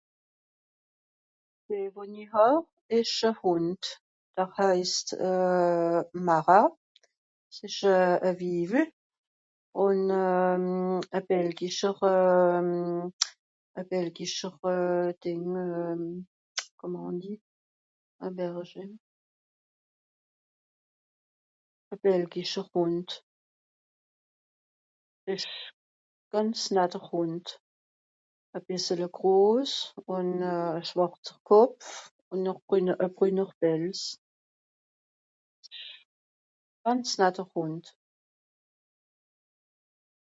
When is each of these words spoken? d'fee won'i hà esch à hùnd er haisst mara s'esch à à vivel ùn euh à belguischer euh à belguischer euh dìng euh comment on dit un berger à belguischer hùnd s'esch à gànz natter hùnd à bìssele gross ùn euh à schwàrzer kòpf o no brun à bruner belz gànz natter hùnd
d'fee 1.65 1.89
won'i 1.95 2.23
hà 2.33 2.45
esch 2.99 3.17
à 3.29 3.31
hùnd 3.39 3.81
er 4.43 4.47
haisst 4.57 5.07
mara 6.29 6.61
s'esch 7.57 7.81
à 7.91 7.99
à 8.29 8.31
vivel 8.41 8.87
ùn 9.85 10.01
euh 10.23 10.97
à 11.17 11.19
belguischer 11.29 11.97
euh 12.13 13.05
à 13.79 13.81
belguischer 13.91 14.55
euh 14.73 15.09
dìng 15.21 15.49
euh 15.69 16.03
comment 16.79 17.05
on 17.11 17.17
dit 17.25 17.39
un 18.25 18.31
berger 18.39 18.89
à 21.93 21.95
belguischer 22.03 22.67
hùnd 22.73 23.07
s'esch 25.23 25.49
à 25.51 25.67
gànz 26.31 26.59
natter 26.75 27.03
hùnd 27.11 27.45
à 28.57 28.59
bìssele 28.67 29.07
gross 29.17 29.73
ùn 30.15 30.27
euh 30.53 30.77
à 30.79 30.81
schwàrzer 30.89 31.37
kòpf 31.49 31.87
o 32.31 32.33
no 32.43 32.51
brun 32.67 32.87
à 33.05 33.07
bruner 33.15 33.49
belz 33.61 34.01
gànz 36.83 37.09
natter 37.19 37.45
hùnd 37.53 37.83